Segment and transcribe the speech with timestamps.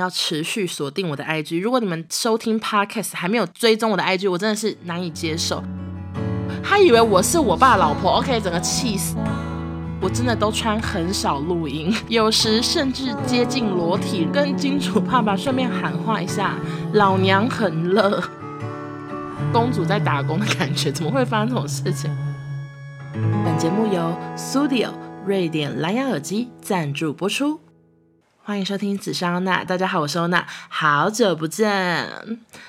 [0.00, 1.60] 要持续锁定我的 IG。
[1.60, 5.62] 如果你们收听 Podcast 还没有追踪我的 IG，我真的是难以接受。
[6.64, 9.16] 他以为我是我爸老婆，OK，整个气死。
[10.00, 16.56] 我真的都穿很少录音，有时甚至接近裸体，跟金主爸爸顺便喊话一下：
[16.94, 18.22] 老娘很热，
[19.52, 22.10] 公主在打工的感觉，怎么会发生这种事情？
[23.44, 24.88] 本节目由 Studio
[25.26, 27.60] 瑞典蓝牙耳机赞助播出，
[28.44, 29.62] 欢迎收听紫砂欧娜。
[29.62, 32.10] 大家好，我是欧娜，好久不见，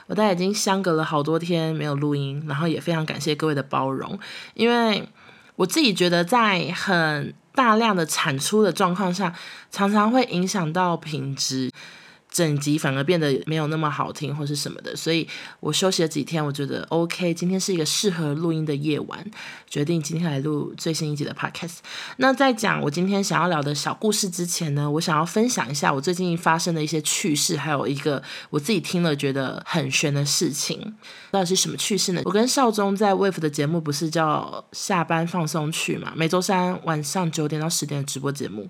[0.05, 4.19] 我大概已经相隔了好多天没有录音，然后也非常感谢各位的包容，
[4.53, 5.07] 因为。
[5.55, 9.31] 我自己觉得，在很大量的产出的状况下，
[9.69, 11.69] 常常会影响到品质。
[12.33, 15.25] 整集反而变得没有那么好听，或是什么的，所以
[15.59, 19.23] 我休息了几天，我觉得 OK，今天是一个适合录音的夜晚，
[19.69, 21.77] 决定今天来录最新一集的 Podcast。
[22.17, 30.95] 那在讲我今天想要聊的小故事之前呢，我想要分享一下我最近发生的一些趣事，还有一个我自己听了觉得很玄的事情。
[31.29, 32.21] 到底是什么趣事呢？
[32.25, 38.67] 我跟少宗在 Wave 的节目不是叫下班放松去嘛，每周三晚上九点到十点的直播节目。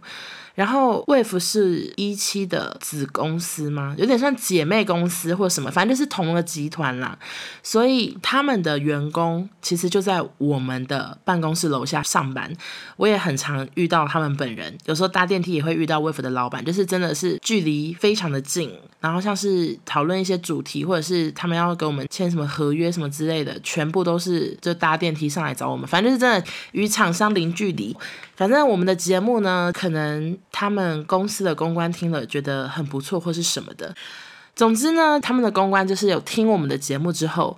[0.55, 3.95] 然后 Wave 是一期的子公司吗？
[3.97, 7.17] 有点像姐妹公司或什么，反正就是同个集团啦。
[7.63, 12.51] 所以他们的员工其实就在我们的办公室楼下上班。
[12.97, 18.71] 我也很常遇到他们本人，有时候搭电梯也会遇到 Wave 的老板，就是真的是距离非常的近。
[18.99, 25.85] 然后像是讨论一些主题，或者是他们要给我们签什么合约什么之类的，全部都是就搭电梯上来找我们。
[25.85, 27.95] 反正就是真的与厂商零距离。
[28.35, 33.93] 反正我们的节目呢，可能他们公司的公关听了觉得很不错，或是什么的。
[34.55, 37.57] 总之呢，他们的公关就是有听我们的节目之后，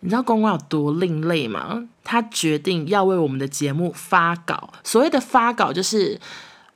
[0.00, 1.88] 你知道公关有多另类吗？
[2.04, 4.70] 他决定要为我们的节目发稿。
[4.84, 6.20] 所谓的发稿，就是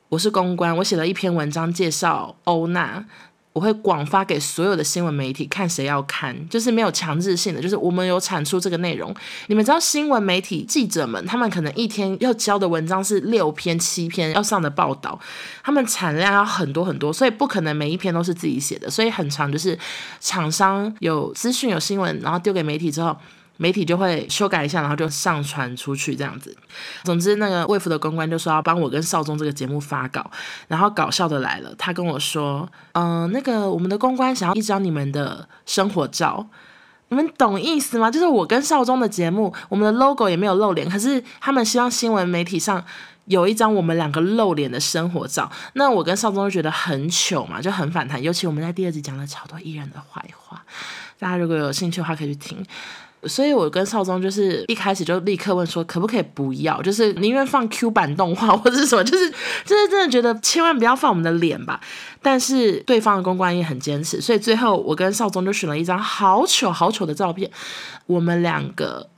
[0.09, 3.05] 我是公关，我写了一篇文章介绍欧娜。
[3.51, 9.13] 我会广发给所有的新闻媒体，看谁要看，就是没有强制性的，就是我们有产出这个内容。
[9.47, 15.19] 你们知道新闻媒体记者们，他们可能一天要交的文章是六篇、七篇要上的报道，
[15.63, 19.77] 他们产量要很多很多，所以不可能每一篇都是自己写的，所以很长就是
[20.19, 23.17] 厂商有资讯、有新闻，然后丢给媒体之后。
[23.61, 26.55] 媒体就会修改一下，然后就上传出去这样子。
[27.03, 30.31] 总之，那个 Wave 的公关就说要帮我跟少宗这个节目发稿，
[30.69, 36.47] 然后搞笑的来了，他跟我说：“嗯、那个我们的公关想要一张你们的生活照，
[37.09, 38.09] 你们懂意思吗？
[38.09, 42.81] 就是我跟少宗的节目，我们的 logo 也没有露脸，可是他们希望新闻媒体上
[43.25, 45.51] 有一张我们两个露脸的生活照。
[45.73, 48.23] 那我跟少宗就觉得很糗嘛，就很反弹。
[48.23, 50.63] 尤其我们在第二集讲了超多艺人的坏话，
[51.19, 52.65] 大家如果有兴趣的话，可以去听。”
[53.23, 56.81] 所以，我跟少宗就是一开始就立刻问说，可不可以不要？
[56.81, 59.29] 就是宁愿放 Q 版动画或者什么，就是
[59.65, 61.79] 就是真的觉得千万不要放我们的脸吧。
[62.21, 67.49] 但是对方的公关也很坚持，所以最后我跟少宗就选了一张好丑好丑的照片，
[68.05, 69.09] 我们两个。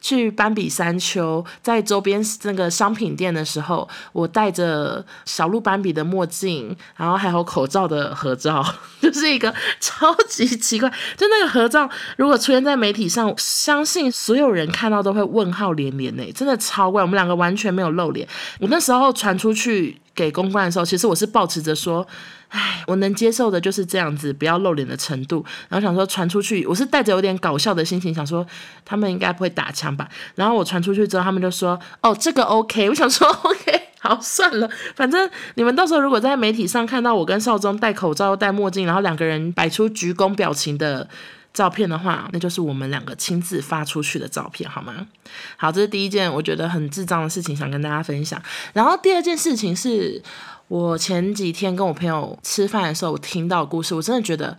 [0.00, 8.64] 去斑比山丘，在周边那个商品店的时候，我戴着小鹿斑比的墨镜，然后还有口罩的合照，
[9.00, 10.88] 就是一个超级奇怪。
[11.16, 17.02] 就那个合照，如果出现在媒体上，相信所有人看到都会问号连连呢，真的超怪。
[17.02, 18.26] 我们两个完全没有露脸。
[18.60, 22.06] 我那时候传出去给公关的时候，其实我是抱持着说。
[22.50, 25.44] 唉，我能接受的就是这样子，不要露脸的程度。
[25.68, 28.46] 然后想说传出去，我是带着有点搞笑的心情，想说
[28.84, 30.08] 他们应该不会打枪吧。
[30.36, 41.08] 然后我传出去之后，他们就说：“哦，这个 OK。”我想说： “OK，好，算了，反正你们到时候如果在媒体上看到我跟少宗戴口罩、戴墨镜，然后两个人摆出鞠躬表情的
[41.54, 45.06] 照片的话，那就是我们两个亲自发出去的照片，好吗？
[45.56, 48.42] 好，这是第一件我觉得很智障的事情，想跟大家分享。
[48.74, 50.22] 然后第二件事情是。
[50.66, 54.56] 我前几天跟我朋友吃饭的时候，我听到故事，我真的觉得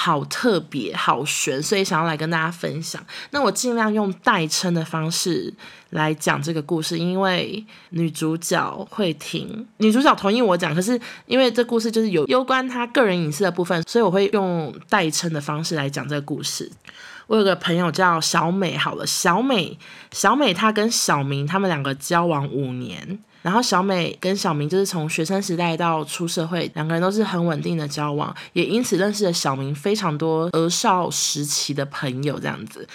[0.00, 3.04] 好特别、好悬，所以想要来跟大家分享。
[3.30, 5.52] 那我尽量用代称的方式
[5.90, 10.72] 来讲这个故事，因为女主角会听，女主角同意我讲。
[10.72, 16.70] 可是因为这故事就是有攸关她个人隐私的部分，所以我会用代称的方式来讲这个故事。
[17.26, 19.76] 我有个朋友叫小美，好了，小美，
[20.12, 23.18] 小美她跟小明他们两个交往五年。
[23.42, 32.86] 然后小美跟小明就是从学生时代到出社会，两个人都是很稳定的交往，也因此认识了小明非常多儿少时期的朋友这样子。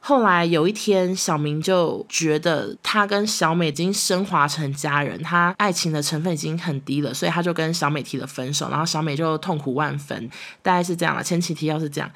[0.00, 10.30] 后来有一天，小明就觉得他跟小美已经升华成家人，他爱情的成分已经很低了，所以他就跟小美提了分手，然后小美就痛苦万分，
[10.62, 11.22] 大概是这样了。
[11.22, 12.10] 前情提要是这样。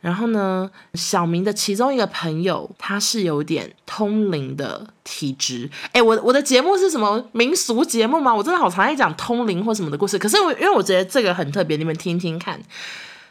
[0.00, 5.68] 然后呢，小明的其中一个朋友，他是有点通灵的体质。
[5.92, 8.34] 哎，我我的节目是什么民俗节目吗？
[8.34, 10.18] 我真的好常爱讲通灵或什么的故事。
[10.18, 12.60] 可是我因为我觉得这个很特别，你们听听看。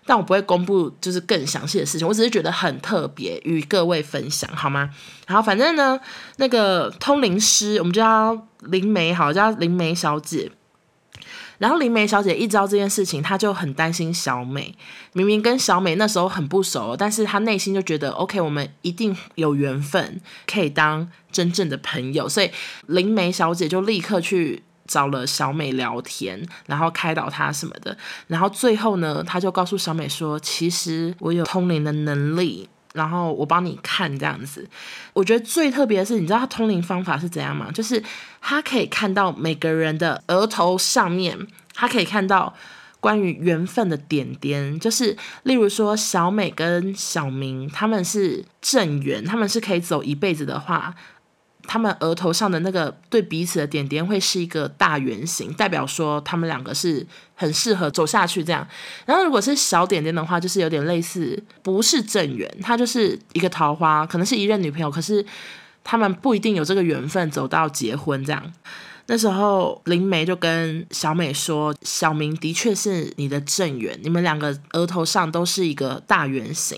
[0.09, 4.89] 但我不会公布就是更详细的事情，我只是觉得很特别，与各位分享好吗？
[5.27, 5.99] 然后反正呢，
[6.37, 10.49] 那个通灵师，我们就叫灵媒，好，叫灵媒小姐。
[11.57, 14.75] 然后灵媒小姐一知道这件事情，她就很担心小美。
[15.13, 22.29] 明明跟小美那时候很不熟，但是她内心就觉得，OK，我们一定有缘分，可以当真正的朋友。
[22.29, 22.51] 所以
[22.87, 27.97] 灵媒小姐就立刻去找了小美聊天，然后开导她什么的。
[28.27, 34.67] 然后最后呢，她就告诉小美说：“其实我有通灵的能力。”然后我帮你看这样子，
[35.13, 37.71] 我觉得最特别的是，你知道他通灵方法是怎样吗？
[37.71, 38.03] 就是
[38.41, 41.37] 他可以看到每个人的额头上面，
[41.73, 42.53] 他可以看到
[42.99, 50.93] 关于缘分的点点，就是例如说小美跟小明他们是正缘，他们是可以走一辈子的话。
[51.67, 57.05] 他们额头上的那个对彼此的点点会是一个大圆形，代表说他们两个是
[57.35, 58.65] 很适合走下去这样。
[59.05, 65.23] 然后如果是小点点的话，就是有点类似不是正缘，他就是一个桃花，可能是一任女朋友，可是
[65.83, 68.53] 他们不一定有这个缘分走到结婚这样。
[69.09, 76.77] 那时候灵媒就跟小美说：“小明的确是你的正缘，你们两个额头上都是一个大圆形，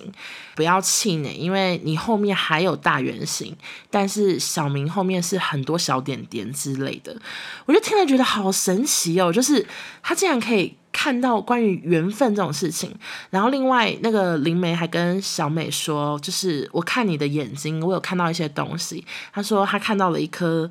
[0.55, 3.57] 不要气馁，因为你后面还有大圆形，
[3.89, 7.19] 但是小明后面是很多小点点之类的。”
[7.65, 9.65] 我就听了觉得好神奇哦，就是
[10.03, 12.95] 他竟然可以看到关于缘分这种事情。
[13.31, 19.03] 然后另外那个灵媒还跟小美说：“就是我看你的眼睛，我有看到一些东西。”
[19.33, 20.69] 他说他看到了一颗。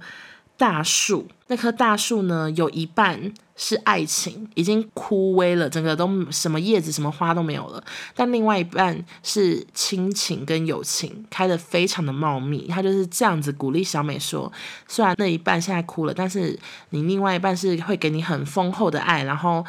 [0.58, 7.82] 大树，那棵大树呢，有一半是爱情，已经枯萎了，整个都什么叶子、什么花都没有了。
[8.16, 12.66] 但另外一半是亲情跟友情，开得非常的茂密。
[12.66, 14.52] 他就是这样子鼓励小美说：
[14.88, 16.58] 虽然那一半现在枯了，但是
[16.90, 19.64] 你另外一半是会给你很丰厚的爱，然后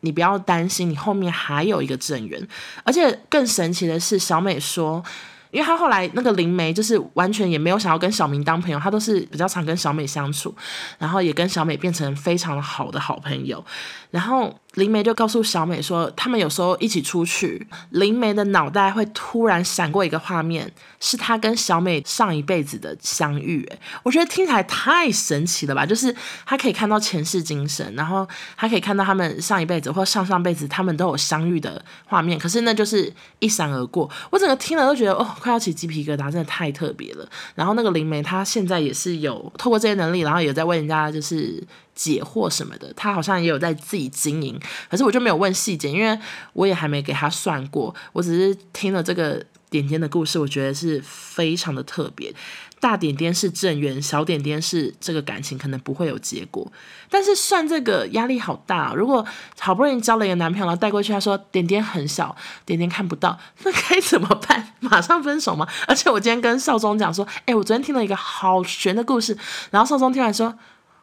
[0.00, 2.48] 你不要担心，你后面还有一个正缘。
[2.82, 5.04] 而且更神奇的是，小美说。
[5.50, 10.54] 因为他后来那个灵媒就是完全也没有想要跟小明当朋友，他都是比较常跟小美相处，
[10.98, 13.64] 然后也跟小美变成非常好的好朋友，
[14.10, 14.54] 然后。
[14.74, 20.70] 灵媒就告诉小美说，他们有时候一起出去，灵媒的脑袋会突然闪过一个画面，
[21.00, 23.66] 是他跟小美上一辈子的相遇。
[23.70, 25.84] 诶，我觉得听起来太神奇了吧！
[25.84, 26.14] 就是
[26.46, 28.26] 他可以看到前世今生，然后
[28.56, 34.08] 他可以看到他们上一辈子或上上辈子他们都有相遇的画面，可是那就是一闪而过。
[34.30, 37.28] 我整个听了都觉得哦，快要起鸡皮疙瘩，真的太特别了。
[37.56, 41.60] 然后那个灵媒他现在也是有透过这些能力，然后也在为人家就是。
[41.94, 44.58] 解惑什么的，他好像也有在自己经营，
[44.90, 46.18] 可是我就没有问细节，因为
[46.52, 52.34] 我也还没给他算过，我只是听了这个点点的故事，我觉得是非常的特别。
[52.80, 56.72] 大点点是正缘，小点点是这个感情可能不会有结果，
[57.10, 58.94] 但是算这个压力好大。
[58.94, 59.22] 如果
[59.58, 62.34] 好不容易交了一个男朋友，然后带过去，他说点点很小，
[62.64, 64.72] 点点看不到，那该怎么办？
[64.80, 65.68] 马上分手吗？
[65.86, 69.36] 而且我今天跟少宗讲说，哎，我昨天听了一个好悬的故事，
[69.70, 70.56] 然后少宗听完说。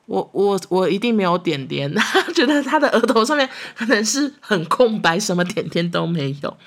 [0.07, 6.57] 我我我一定没有点点，他 觉得他的额头上面可能是很空白，什么点点都没有。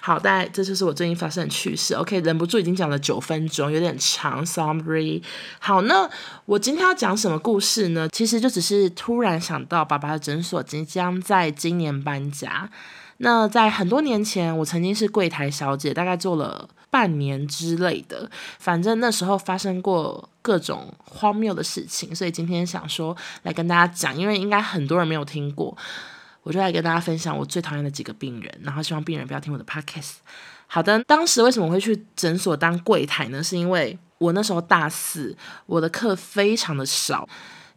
[0.00, 1.94] 好，大概这就是我最近发生的趣事。
[1.94, 5.20] OK，忍不住已经讲了九分钟，有点长，sorry。
[5.58, 6.08] 好，那
[6.46, 8.08] 我今天要讲什么故事呢？
[8.10, 12.70] 其实就只是突然想到，爸爸的诊所即将在今年搬家。
[13.18, 18.30] 那在很多年前，我曾经是柜台小姐，大概做了半年之类的。
[18.58, 25.76] 反正那时候发生过各种荒谬的事情，所以今天想说来跟大家讲，因为应该很多人没有听过，
[26.42, 30.14] 我就来跟大家分享我最讨厌的几个病人，然后希望病人不要听我的 podcast。
[30.66, 33.42] 好的，当时为什么会去诊所当柜台呢？
[33.42, 35.36] 是因为我那时候大四，
[35.66, 37.28] 我的课非常的少，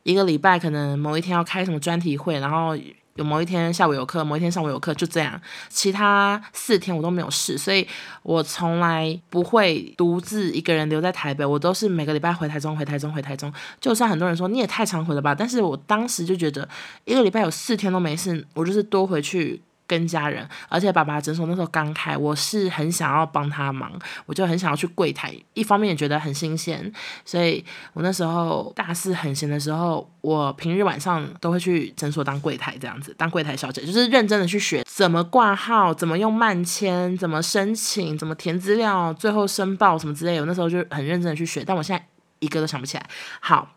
[0.04, 2.78] 一个礼拜可能某一天要开什么专题会，然后。
[3.20, 5.40] 有某一天下午有课，某一天上午有课，就这样。
[5.68, 7.86] 其他四天我都没有事，所以
[8.24, 11.46] 我从来不会独自一个人留在台北。
[11.46, 13.52] 我都是每个礼拜回台中，回台中，回台中。
[13.82, 16.68] 就算很多人说你也太常回了吧，但是我当时就觉得
[17.04, 19.62] 一个礼拜有四天都没事，我就是多回去。
[19.90, 23.92] 跟家人，而且爸爸诊所那时候刚开，我是很想要帮他忙，
[24.28, 26.94] 我就很想要去柜台，一方面也觉得很新鲜，
[27.26, 42.06] 所以我那时候大四很闲的时候，我平日晚上都会去诊所当柜台，这样子当柜台小姐，就是认真的去学怎么挂号，怎么用慢签，怎么申请，怎么填资料，最后申报什么之类的，我那时候就很认真的去学，但我现在
[42.38, 43.10] 一个都想不起来。
[43.40, 43.76] 好，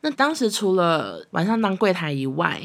[0.00, 2.60] 那当时除了晚上当柜台以外，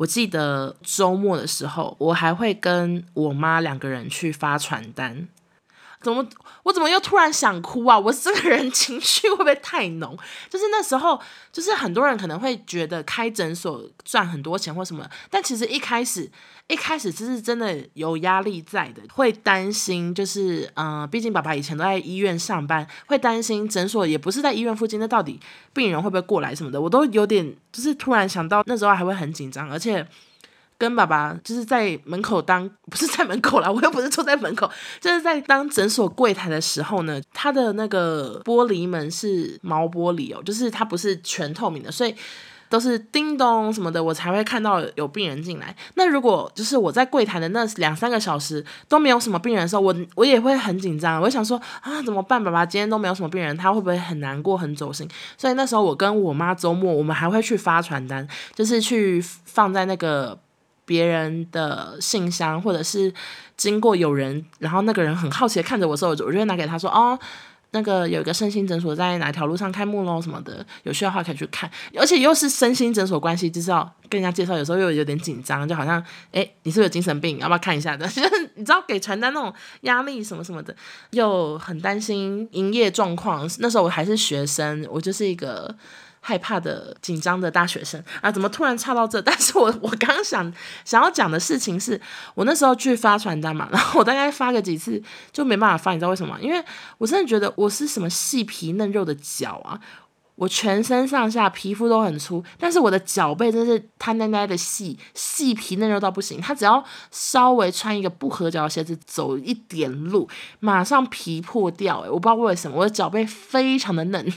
[0.00, 5.28] 我记得周末的时候，我还会跟我妈两个人去发传单。
[6.02, 6.26] 怎么
[6.62, 7.98] 我怎么又突然想哭啊？
[7.98, 10.16] 我这个人情绪会不会太浓？
[10.48, 11.20] 就是那时候，
[11.52, 16.30] 就是很多人可能会觉得开诊所赚很多钱或什么，但其实一开始
[16.68, 25.38] 一开始其实真的有压力在的，会担心，就是嗯、毕竟爸爸以前都在医院上班，会担心诊所也不是在医院附近，那到底
[25.74, 30.06] 病人会不会过来什么的，我都有点就是突然想到那时候还会很紧张，而且。
[30.80, 34.68] 跟爸爸就是在门口当，不是在门口啦，我又不是坐在门口，
[34.98, 42.14] 就是在当诊所柜台的时候呢，他的那个玻璃门是毛玻璃哦，就是它不是全透明的，所以
[42.70, 45.76] 都是叮咚什么的，我才会看到有病人进来。
[45.96, 52.42] 那如果就是我在柜台的那两三个小时都没有什么病人的时候，我我也会很紧张，我想说啊怎么办？
[52.42, 55.06] 爸爸今天都没有什么病人，他会不会很难过、很走心？
[55.36, 60.38] 所以那时候我跟我妈周末我们还会去发传单，就是去放在那个。
[60.90, 63.14] 别人的信箱，或者是
[63.56, 67.16] 经过有人，然后那个人很好奇的看着我时候，我就会拿给他说：“哦，
[67.70, 77.38] 那个有一个身心诊所在哪条路上开幕喽，什么的，有需要的话可以去看。”而且又是身心诊所关系，就是要跟人家介绍，有时候又有点紧张，就好像哎，你是不是有精神病？
[77.38, 78.04] 要不要看一下的？
[78.10, 80.74] 就是你知道给传单那种压力什么什么的，
[81.10, 83.48] 又很担心营业状况。
[83.60, 85.72] 那时候我还是学生，我就是一个。
[86.20, 89.20] 害怕的、紧张的大学生啊，怎么突然插到这？
[89.22, 90.52] 但是我我刚刚想
[90.84, 92.00] 想要讲的事情是，
[92.34, 96.38] 我那时候去发传单嘛， 然后我大概发个几次就没办法发，你知道为什么？
[96.40, 96.62] 因为
[96.98, 99.80] 我真的觉得我是什么细皮嫩肉的脚啊，
[100.36, 106.40] 我全身上下皮肤都很粗，但是我的脚背真是瘫呆呆的细，细皮嫩肉到不行。
[106.40, 110.28] 他只要稍微穿一个不合脚的鞋子走一点路，
[110.60, 112.00] 马上皮破掉。
[112.00, 114.32] 诶，我不知道为什么我的脚背非常的嫩。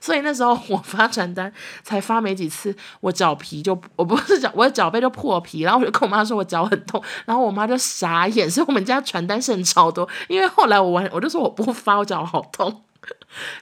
[0.00, 1.52] 所以那时候我发传单
[1.82, 8.50] 才发没几次，我脚皮就我不是脚， 我的脚背就破皮，然后我就跟我妈说我脚很痛，然后我妈就傻眼。
[8.50, 12.82] 所以我们家传单剩超多，因为后来我完我就说我不发，我脚好痛。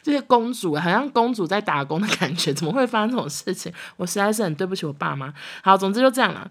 [0.02, 3.72] 这 些公主好像公主在打工的感觉，怎么会发生这种事情？
[3.96, 5.32] 我实在是很对不起我爸妈。
[5.62, 6.50] 好，总之就这样了。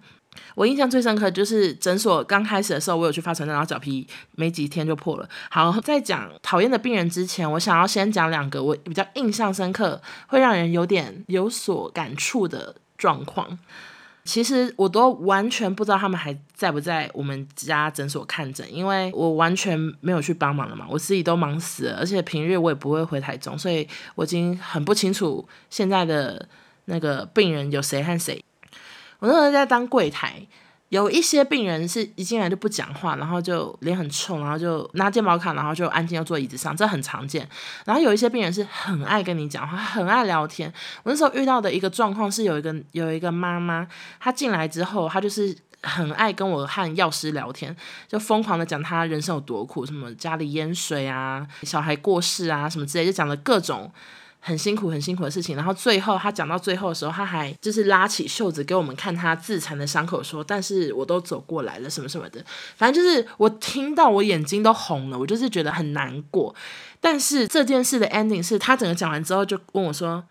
[0.55, 5.29] 我印象最深刻就是诊所刚开始的时候，我有去发传单，然后脚皮没几天就破了。
[5.49, 13.57] 好，在讲讨厌的病人之前，我想要先讲两个我比较印象深刻、会让人有点有所感触的状况。
[14.23, 26.47] 其实我都完全不知道他们还在不在我们家诊所看诊，因为我完全没有去帮忙了嘛，我自己都忙死了，而且平日我也不会回台中，所以我已经很不清楚现在的
[26.85, 28.43] 那个病人有谁和谁。
[29.19, 30.45] 我那时候在当柜台，
[30.89, 37.47] 有一些病人是一进来就不讲话，然后就脸很臭，然后就拿健保卡，然后就安静要坐椅子上，这很常见。
[37.85, 40.71] 然后有一些病人是很爱跟你讲话，很爱聊天。
[41.03, 43.87] 我那时候遇到的一个状况是，有一个有一个妈妈，
[44.19, 47.75] 她进来之后，她就是很爱跟我和药师聊天，
[48.07, 53.91] 就疯狂的讲她人生有多苦，什么家里淹水啊，小孩过世啊，什么之类，就讲了各种。
[54.47, 55.55] 很辛苦，很辛苦的事情。
[55.55, 62.45] 然后最后他讲到最后的时候，他还就是拉起袖子给我们看他自残的伤口，说：“但是我都走过来了，什么什么的。”
[62.77, 66.53] 反正就是我听到我眼睛都红了，我就是觉得很难过。
[67.01, 70.23] 但是这件事的 ending 是他整个讲完之后就问我说。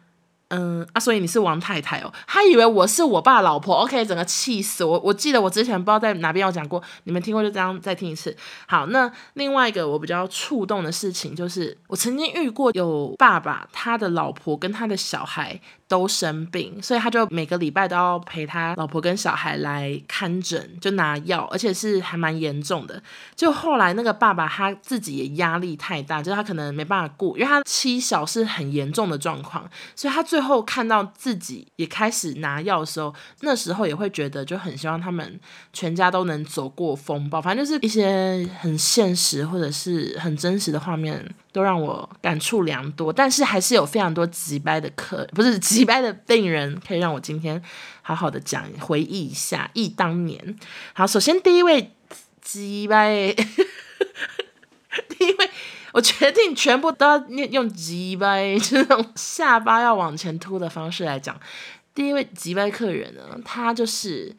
[0.54, 2.12] 嗯啊，所以你是王太太哦？
[2.26, 5.00] 他以为我是我爸老婆，OK，整个气死我。
[5.00, 8.36] 我记得我之前不知道在哪边有讲过，你们听过就这样再听一次。
[8.66, 15.60] 好，那另外一个我比较触动的事情就是，我曾经遇过有爸爸，他的老婆跟他的小孩。
[15.94, 23.00] 都生病，所以他就每个礼拜都要陪他老婆跟小孩来看诊，就拿药，而且是还蛮严重的。
[23.36, 35.38] 就后来那个爸爸他自己也压力太大，就是他可能没办法顾，因为他妻小是很严重的状况，所以他最后看到自己也开始拿药的时候，那时候也会觉得就很希望他们
[35.72, 37.40] 全家都能走过风暴。
[37.40, 41.32] 反正就是一些很现实或者是很真实的画面。
[41.54, 47.62] 都让我感触良多，但是还是有非常多急掰的客，不是急掰的病人，可以让我今天
[48.02, 50.58] 好好的讲，回忆一下忆当年。
[50.94, 51.92] 好，首先第一位
[52.42, 53.32] 急掰，
[55.08, 55.50] 第一位，
[55.92, 61.38] 我决定全部都要用急掰，就是那种下巴要往前凸的方式来讲。
[61.94, 64.34] 第一位急掰客人呢，他就是。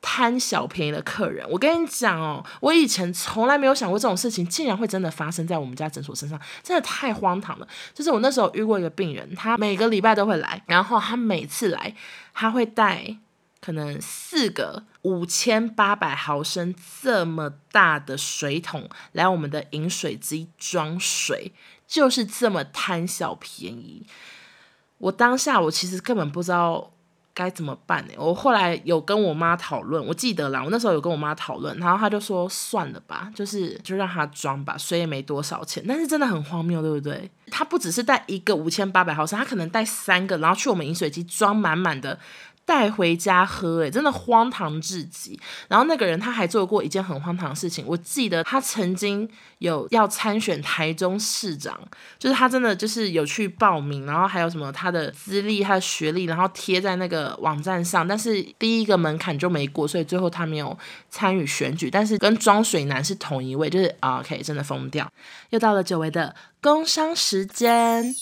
[0.00, 7.68] 贪小便宜的客人，我跟你讲哦，我以前从来没有想过这种事情竟然会真的发生在我们家诊所身上，真的太荒唐了。
[7.92, 11.94] 就是我那时候遇过一个病人，他每个礼拜都会来，然后他每次来，
[12.32, 13.16] 他会带
[13.60, 21.52] 可能四个五千八百毫升这么大的水桶来我们的饮水机装水，
[21.88, 24.06] 就是这么贪小便宜。
[24.98, 26.92] 我当下我其实根本不知道。
[27.38, 28.14] 该怎么办呢？
[28.16, 37.30] 我后来有跟我妈讨论，我记得啦，我那时候有跟我妈讨论，然后她就说算了吧，就是就让她装吧，水也没多少钱，但是真的很荒谬，对不对？
[37.48, 42.18] 她不只是带一个五千八百毫升，她可能带三个，然后去我们饮水机装满满的。
[42.68, 45.40] 带回家喝，诶，真的荒唐至极。
[45.68, 51.80] 然后那个人他还做过一件很荒唐的事情，我记得他曾经有要参选台中市长，
[52.18, 60.76] 就是他真的就是有去报名，然后还有什么他的资历、他的学历，然后贴在那个网站上，但是第一个门槛就没过，所以最后他没有
[61.08, 61.90] 参与选举。
[61.90, 65.10] 但是跟装水男是同一位，就是 OK，真的疯掉。
[65.48, 68.14] 又到了久违的工商时间。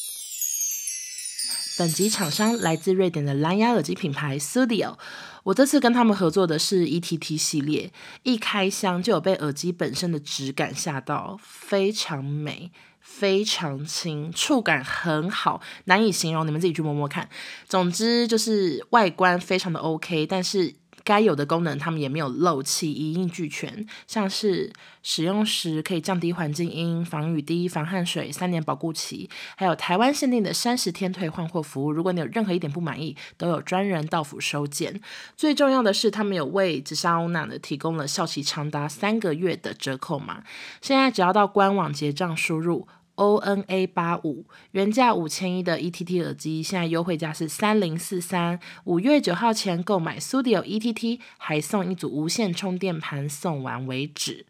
[1.79, 4.97] 本集厂商来自瑞典的蓝牙耳机品牌 Studio，
[5.43, 7.93] 我这次跟他们合作的是 ETT 系列，
[8.23, 17.29] 一开箱就有被耳机本身的质感吓到，非常美，非常轻，触感很好，难以形容，你们自己去摸摸看。
[17.69, 20.77] 总之就是外观非常的 OK，但是。
[21.07, 23.87] 该有的功能，他们也没有漏气，一应俱全。
[24.09, 24.73] 像是
[25.05, 31.93] 使用时可以降低环境音、防雨滴、防汗水、三年保固期，还有台湾限定的三十天退换货服务。
[31.93, 35.01] 如果你有任何一点不满意，都有专人到府收件。
[35.37, 40.43] 最重要的是，他们有为紫砂欧娜的提供了效期长达三个月的折扣码。
[40.83, 42.89] 现在只要到官网结账，输入。
[43.17, 48.59] O N A 八五原价五千一的 E T T 耳机，现在优惠价是三零四三。
[48.85, 54.47] 五月九号前购买 Studio E T T，还送一组无线充电盘，送完为止。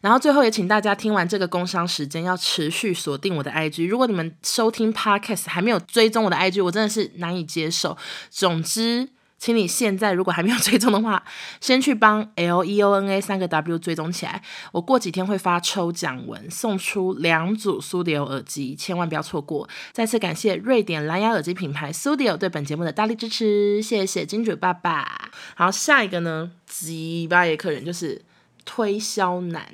[0.00, 3.84] 然后最后也请大家听完这个工商时间，要持续锁定我的 I G。
[3.84, 7.96] 如果你们收听 Podcast 还没有追踪我的 I G，我真的是难以接受。
[8.30, 9.10] 总之。
[9.36, 11.22] 请你现在如果还没有追踪的话，
[11.60, 14.42] 先去帮 L E O N A 三个 W 追踪起来。
[14.72, 19.68] 我过几天会发抽奖文，送出两组 Sudio 耳机，千万不要错过。
[19.92, 25.30] 再次感谢瑞典蓝牙耳机品牌 Sudio 对本节目的大力支持，谢谢金主爸爸。
[25.54, 28.22] 好，下一个呢，几巴耶客人就是
[28.64, 29.66] 推销男。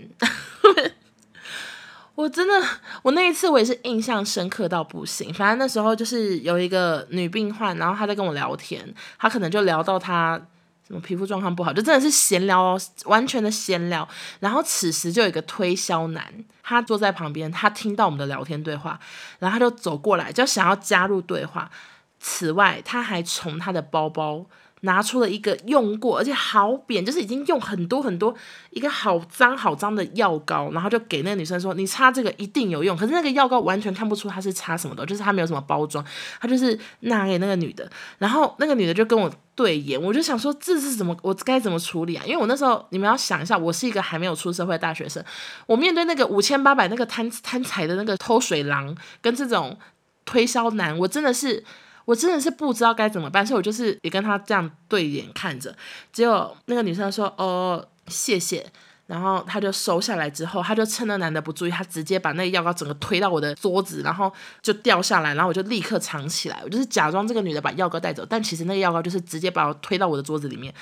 [2.20, 2.66] 我真的，
[3.02, 5.32] 我那一次我也是印象深刻到不行。
[5.32, 10.38] 反正那时候就是有一个女病患，然后她在跟我聊天，她可能就聊到她
[10.86, 14.06] 什么皮肤状况不好，就真的是闲聊哦，完全的闲聊。
[14.40, 16.22] 然后此时就有一个推销男，
[16.62, 19.00] 他坐在旁边，他听到我们的聊天对话，
[19.38, 21.70] 然后他就走过来，就想要加入对话。
[22.18, 24.44] 此外，他还从他的包包。
[24.82, 28.34] 拿出了一个用过，而且好扁，就是已经用很多很多，
[28.70, 36.04] 一个好脏好脏的药膏，然后就给那个女生说：“你擦这个一定有用。”可是那个药膏完全看不出它是擦什么的，就是它没有什么包装，
[36.40, 37.90] 它就是拿给那个女的。
[38.18, 42.24] 然后那个女的就跟我对眼，我就想说这是怎么，我该怎么处理啊？
[42.24, 45.22] 因为我那时候你们要想一下，我是一个还没有出社会的大学生，
[45.66, 49.78] 我面对那个五千八百那个贪贪财的那个偷水郎跟这种
[50.24, 51.62] 推销男，我真的是。
[52.10, 55.72] 我真的是不知道该怎么办，所以我就是也跟他这样对眼看着，
[56.12, 58.66] 结果那个女生说：“哦，谢谢。”
[59.06, 70.74] 然后他就收下来之后，他就趁那男的不注意，他直接把那个药膏整个推到我的桌子，然后就掉下来，然后我就立刻藏起来，我就是假装这个女的把药膏带走，但其实那个药膏就是直接把我推到我的桌子里面，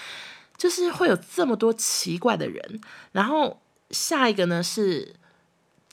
[0.56, 2.80] 就是会有这么多奇怪的人。
[3.12, 3.60] 然后
[3.90, 5.14] 下一个呢是。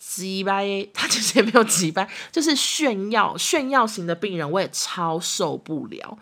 [0.07, 6.17] 鸡掰，他其实也没有鸡掰，就是炫耀炫耀型的病人，我也超受不了。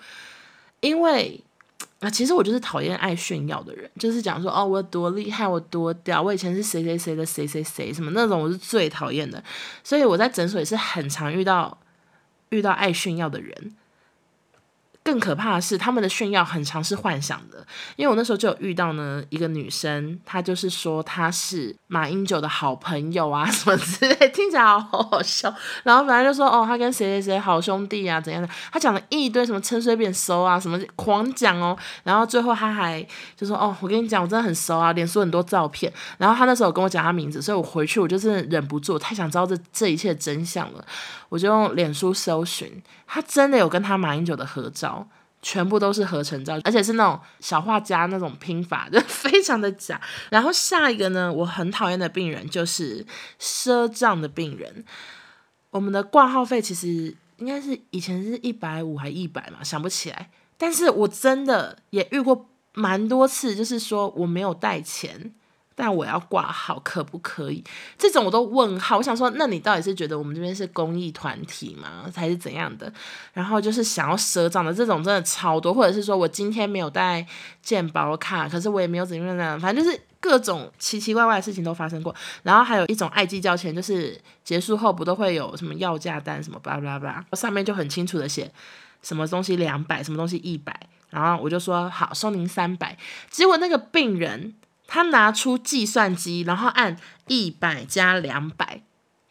[0.79, 1.39] 因为
[1.99, 9.43] 啊，其实我就是讨厌爱炫耀的人，就是讲说哦，我多厉害，我多屌，我以前是谁谁谁的谁谁谁什么那种，我是最讨厌的。
[9.83, 11.77] 所以我在诊所也是很常遇到
[12.49, 13.75] 遇到爱炫耀的人。
[15.03, 17.65] 更可怕的是，他们的炫耀很常是幻想的。
[17.97, 25.53] 因为我那时候就有遇到呢，一个女生，她就是说她是马英九的好朋友啊， 什么之类，听起来好好笑。
[25.83, 28.49] 然后本来就说哦，她跟谁谁谁好兄弟啊，怎样的？
[28.71, 31.77] 她讲了一堆什么陈水扁熟啊，什么狂讲哦。
[32.03, 35.91] 然后最后她还就说哦，我跟你讲，我真的很熟啊，脸书很多照片。
[36.17, 40.85] 然后她那时候跟我讲她名字，所以我回去我就是忍不住，太想知道这这一切真相了。
[41.29, 44.92] 我就用脸书搜寻，他真的有跟他马英九的合照，
[45.43, 50.01] 全部都是合成照，而且是那种小画家那种拼法，就 非常的假。
[50.31, 53.05] 然后下一个呢，我很讨厌的病人就是
[53.39, 54.83] 赊账的病人。
[55.69, 60.31] 我们的挂号费其实应该是以前是一百五还一百嘛，想不起来。
[60.57, 65.33] 但是我真的也遇过蛮多次，就是说我没有带钱。
[65.75, 67.63] 但我要挂号可不可以？
[67.97, 68.97] 这种我都问号。
[68.97, 72.03] 我想说，那你到底是觉得我们这边是公益团体吗？
[72.15, 72.91] 还是怎样的？
[73.33, 77.25] 然后就是想要赊账的这种真的超多，或者是说我今天没有带
[77.61, 82.13] 健保卡，可是我也没有怎么样，反正就是各种奇奇怪怪的事情都发生过。
[82.43, 88.51] 然后还有一种爱计较钱，就是结束后不都会有什么要价单什么巴拉巴拉，上面就很清楚的写
[89.01, 90.77] 什么东西两百，什么东西一百。
[91.09, 92.97] 然后我就说好，收您三百。
[93.29, 94.55] 结果那个病人
[94.93, 98.83] 他拿出计算机，然后按一百加两百，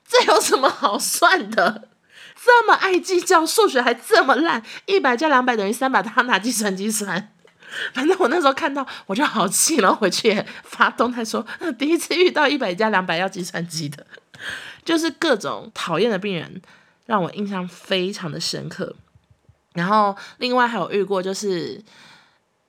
[0.05, 1.89] 这有什么好算的？
[2.35, 7.33] 这么爱计较，数学还这么烂，一百加两百等于三百，他拿计算机算。
[7.95, 11.47] 反正我那时候看到我就好气，然后回去也发动态说，
[11.79, 14.05] 第一次遇到一百加两百要计算机的，
[14.85, 16.61] 就是各种讨厌的病人，
[17.07, 18.97] 让我印象非常的深刻。
[19.75, 21.81] 然后另外还有遇过，就是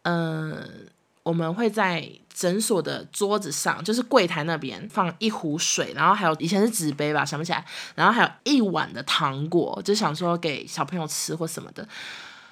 [0.03, 0.87] 嗯、
[1.23, 11.87] 我们会在诊所的桌子上，就是柜台那边放一壶水，然后还有以前是纸杯吧，想不起来，然后还有一碗的糖果，就想说给小朋友吃或什么的。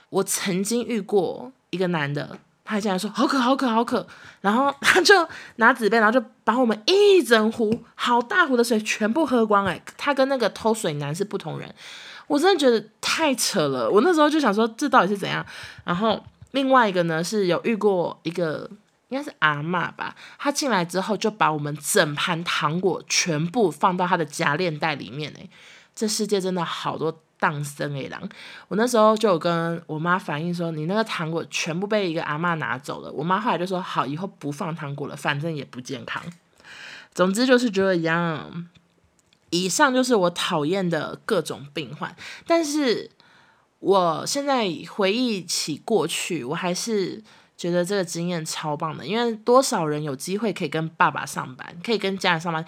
[0.10, 1.52] 我曾经遇过。
[1.74, 4.06] 一个男的，他竟然说好渴好渴好渴，
[4.42, 9.66] 然后他就拿纸杯，然后就把我们一整壶好大壶的水全部喝光。
[9.66, 11.74] 哎，他跟那个偷水男是不同人，
[12.28, 13.90] 我真的觉得太扯了。
[13.90, 15.46] 我那时候就想说，这到底是怎样？
[15.86, 18.70] 然后另外一个呢，是有遇过一个
[19.10, 25.34] 应该是阿嬷吧，她进来之后就把我们整盘糖果全部放到她的夹链袋里面。
[25.40, 25.50] 哎，
[25.96, 27.20] 这世界真的好多。
[27.42, 28.22] 荡生诶狼，
[28.68, 33.12] 我那时候就有跟我妈反映说，你那个糖果全部被一个阿嬷拿走了。
[33.12, 36.22] 我妈后来就说，好，以后不放糖果了，反正也不健康。
[37.16, 38.68] 总之就是这样。
[39.50, 43.10] 以上就是我讨厌的各种病患，但是
[43.82, 47.22] 我现在回忆起过去，我还是
[47.58, 52.66] 觉得这个经验超棒的，因为多少人有机会可以跟爸爸上班，可以跟家人上班。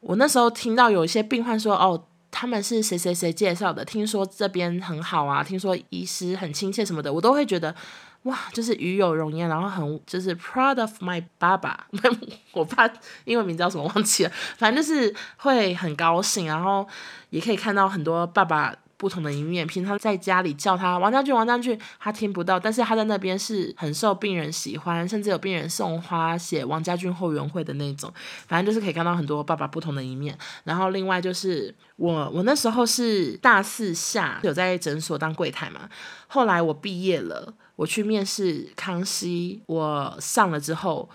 [0.00, 2.04] 我那时候听到有一些病患说，哦。
[2.32, 3.84] 他们是谁谁谁介绍的？
[3.84, 7.74] 听说这边很好啊，听说医师很亲切什么的，我都会觉得
[8.22, 11.88] 哇，就是与有荣焉，然后很就是 proud of my 爸爸，
[12.54, 12.88] 我爸
[13.24, 16.86] 英文名叫什么忘记了，反正就是会很高兴，然后
[17.30, 18.72] 也可以看到很多爸爸。
[19.00, 28.12] 不同的一面，平常在家里叫他王家俊，王家俊，他听不到，但是他在那边是很受病人喜欢，甚至有病人送花写王家俊后援会的那种，
[28.46, 30.36] 反正就是可以看到很多爸爸不同的一面。
[30.64, 35.88] 然后另外就是我，我那时候是大四下有在诊所当柜台嘛，
[36.28, 41.08] 后来我毕业了，我去面试康熙，我上了之后。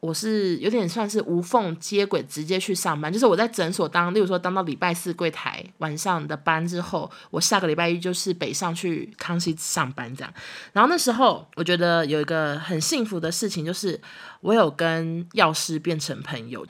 [0.00, 3.12] 我是有点算是无缝接轨，直接去上班。
[3.12, 10.32] 就是我在诊所当，例如说当到礼拜四柜台晚上的班之后，我下个礼拜一就是北上去康熙上班这样。
[10.72, 14.00] 然后那时候我觉得有一个很幸福的事情，就是
[14.40, 16.66] 我有跟药师变成朋友。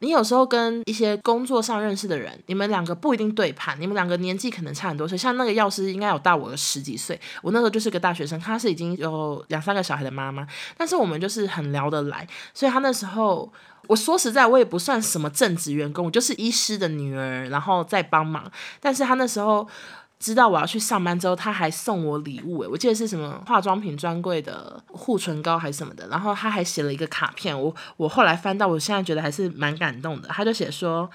[0.00, 5.16] 你有时候跟一些工作上认识的人，你们两个不一定对盘，你们两个年纪可能差很多岁。
[5.16, 10.44] 像那个药师应该有大我十几岁，我那时候就是个大学生，他是已经有两三个小孩的妈妈，
[10.76, 13.52] 但是我们就是很聊得来，所以他那时候，
[13.86, 19.68] 我说实在，我也不算什么正职员工，我就是医师的女儿，然后再帮忙，但是他那时候。
[20.22, 30.28] 知道我要去上班之后，他还送我礼物诶，我记得是什么化妆品专柜的护唇膏还是什么的，然后他还写了一个卡片，我我后来翻到，我现在觉得还是蛮感动的。
[30.28, 31.10] 他就写说：“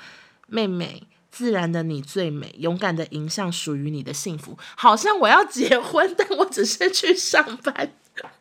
[0.47, 7.89] 妹妹，自然的你最美，勇敢的迎向属于你的幸福。”好像我要结婚， 但我只是去上班，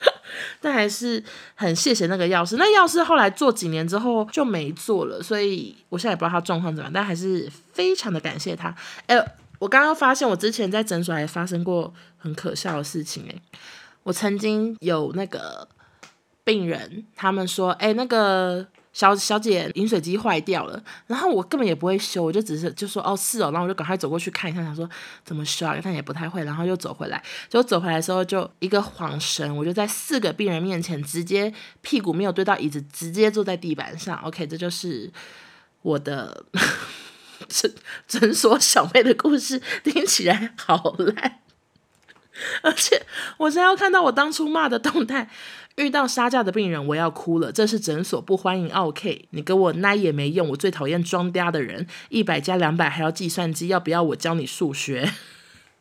[0.60, 1.22] 但还是
[1.54, 2.56] 很谢谢那个药师。
[2.56, 8.74] 那药师后来做几年之后就没做了，所以我现在也不知道他状况怎么样，但还是非常的感谢他。
[9.06, 9.24] 哎。
[9.58, 13.42] 我刚刚发现，我之前在诊所还发生过很可笑的事情诶，
[14.02, 15.66] 我曾经有那个
[16.44, 24.88] 病人，他们说，哎，那个小小姐饮水机坏掉了，然后我根本也不会修，我就只是就说，哦，是哦，然后我就赶快走过去看一下，想说
[25.24, 34.16] 怎么修啊，但也不太会，然后又走回来，结果走回来的时候就一个晃神，我就在四个病人面前直接屁股没有对到椅子，直接坐在地板上。
[34.18, 35.10] OK，这就是
[35.82, 36.44] 我的。
[37.48, 37.74] 诊
[38.06, 41.40] 诊所小妹的故事听起来好烂，
[42.62, 43.06] 而且
[43.38, 45.30] 我现在要看到我当初骂的动态，
[45.76, 47.50] 遇到杀价的病人我要哭了。
[47.50, 50.48] 这是诊所不欢迎奥 k，你跟我奶也没用。
[50.50, 55.12] 我最讨厌装嗲的人，一百加两百还要计算机，要不要我教你数学？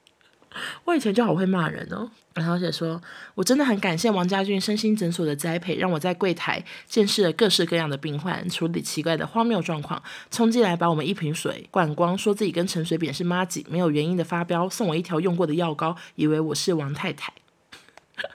[0.86, 2.12] 我以前就好会骂人哦。
[2.36, 3.02] 然后写说，
[3.34, 17.32] 我真的很感谢王家俊身心诊所的栽培，让我在柜台见识了各式各样的病患，处理奇怪的荒谬状况，冲进来把我们一瓶水灌光，说自己跟陈水扁是妈吉，没有原因的发飙，送我一条用过的药膏，以为我是王太太，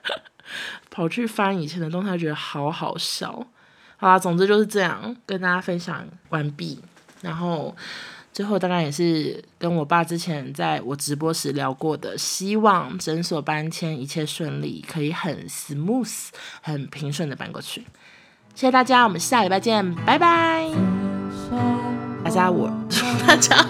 [0.89, 3.47] 跑去翻以前的动态，觉得好好笑。
[3.97, 6.79] 好啦，总之就是这样，跟大家分享完毕，
[7.21, 7.75] 然后。
[8.33, 16.29] 最后当然也是跟我爸之前在我直播时聊过的，希望诊所搬迁一切顺利，可以很 smooth、
[16.61, 17.81] 很平顺的搬过去。
[18.55, 20.69] 谢谢大家，我们下礼拜见，拜拜。
[22.23, 22.71] 大家我
[23.27, 23.65] 大家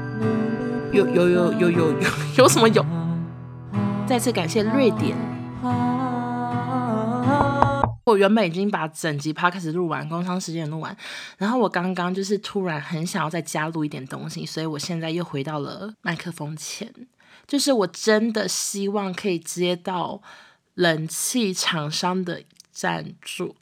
[0.92, 2.84] 有有有有有有有什么有？
[4.06, 5.37] 再次感谢瑞典。
[8.08, 10.96] 我原本已经把整集 podcast 录完，工商时间录完，
[11.36, 16.92] 然后我刚刚就是突然很想要再加入一点东西，所以我现在又回到了麦克风前。
[17.46, 20.20] 就是我真的希望可以接到
[20.74, 23.56] 冷气厂商的赞助，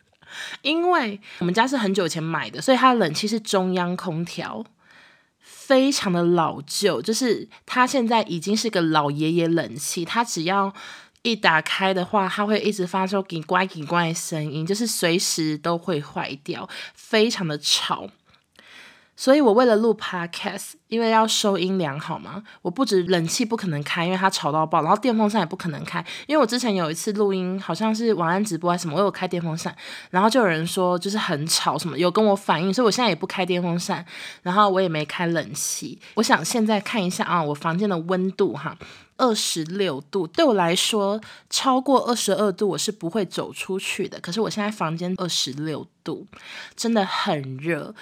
[0.62, 4.64] 因为我们家是很久前买的，所以它的冷气是中央空调，
[5.40, 10.74] 非常的老旧，就是它现在已经是个老爷爷冷气，它只要。
[11.22, 18.08] 一打开的话，它会一直发出“叽呱叽呱”的声音，就是随时都会坏掉，非常的吵。
[19.14, 29.72] 所以我为了录 podcast，因为要收音良好嘛，我不止冷气不可能开，因为它吵到爆，然后电风扇也不可能开，因为我之前有一次录音，好像是晚安直播还是什么，我有开电风扇，
[30.10, 34.04] 然后就有人说就是很吵什么，有跟我反映，所以我现在也不开电风扇，
[34.42, 36.00] 然后我也没开冷气。
[36.14, 38.76] 我想现在看一下啊，我房间的温度哈。
[39.22, 44.18] 二十六度，对我来说，超过二十二度我是不会走出去的。
[44.18, 46.26] 可是我现在房间二十六度，
[46.74, 47.94] 真的很热。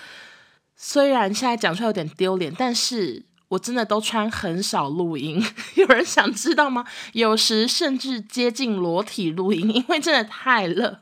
[0.74, 5.44] 虽然现在讲出来有点丢脸，但是我真的都穿很少录音。
[5.76, 6.86] 有人想知道吗？
[7.12, 11.00] 有时甚至接近裸体录音，因为真的太热。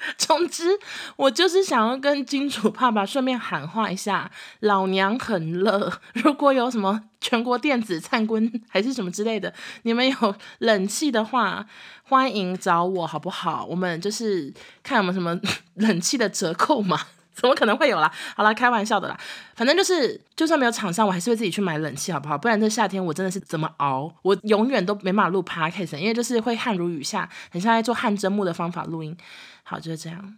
[0.16, 0.78] 总之，
[1.16, 5.92] 我就是想要跟金主爸爸顺便喊话一下，老娘很热。
[6.14, 11.66] 如果有什么全国电子参观还是什么之类的，你们有冷气的话，
[12.02, 13.64] 欢迎找我好不好？
[13.66, 15.38] 我们就是看有没有什么
[15.74, 16.98] 冷气的折扣嘛？
[17.32, 18.12] 怎么可能会有啦？
[18.36, 19.18] 好啦，开玩笑的啦。
[19.54, 22.36] 反正就是，就算没有厂商，我还是会自己去买冷气，好不好？
[22.36, 24.12] 不然这夏天我真的是怎么熬？
[24.22, 29.16] 我永远都没办法录 podcast，因为就是会汗如雨下，很像在做汗蒸木的方法录音。
[29.62, 30.36] 好，就是这样。